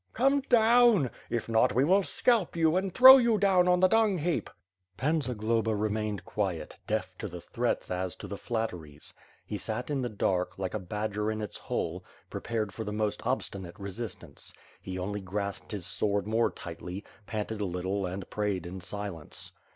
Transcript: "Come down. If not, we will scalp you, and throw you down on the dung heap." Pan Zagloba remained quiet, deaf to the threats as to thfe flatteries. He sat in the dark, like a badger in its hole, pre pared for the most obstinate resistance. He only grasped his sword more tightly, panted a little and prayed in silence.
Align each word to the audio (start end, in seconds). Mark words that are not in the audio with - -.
"Come 0.13 0.39
down. 0.49 1.11
If 1.29 1.47
not, 1.47 1.75
we 1.75 1.83
will 1.83 2.01
scalp 2.01 2.55
you, 2.55 2.75
and 2.75 2.91
throw 2.91 3.17
you 3.17 3.37
down 3.37 3.67
on 3.67 3.81
the 3.81 3.87
dung 3.87 4.17
heap." 4.17 4.49
Pan 4.97 5.21
Zagloba 5.21 5.75
remained 5.75 6.25
quiet, 6.25 6.75
deaf 6.87 7.15
to 7.19 7.27
the 7.27 7.39
threats 7.39 7.91
as 7.91 8.15
to 8.15 8.27
thfe 8.27 8.39
flatteries. 8.39 9.13
He 9.45 9.59
sat 9.59 9.91
in 9.91 10.01
the 10.01 10.09
dark, 10.09 10.57
like 10.57 10.73
a 10.73 10.79
badger 10.79 11.29
in 11.29 11.39
its 11.39 11.59
hole, 11.59 12.03
pre 12.31 12.41
pared 12.41 12.73
for 12.73 12.83
the 12.83 12.91
most 12.91 13.27
obstinate 13.27 13.77
resistance. 13.79 14.51
He 14.81 14.97
only 14.97 15.21
grasped 15.21 15.71
his 15.71 15.85
sword 15.85 16.25
more 16.25 16.49
tightly, 16.49 17.03
panted 17.27 17.61
a 17.61 17.65
little 17.65 18.07
and 18.07 18.27
prayed 18.31 18.65
in 18.65 18.81
silence. 18.81 19.51